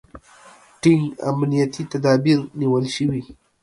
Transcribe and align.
ټینګ 0.81 1.03
امنیتي 1.29 1.83
تدابیر 1.91 2.39
نیول 2.59 2.85
شوي. 2.95 3.21